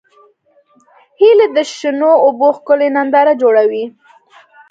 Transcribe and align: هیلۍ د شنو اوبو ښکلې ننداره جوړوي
هیلۍ 1.19 1.47
د 1.55 1.57
شنو 1.75 2.11
اوبو 2.25 2.47
ښکلې 2.57 2.87
ننداره 2.95 3.33
جوړوي 3.41 3.85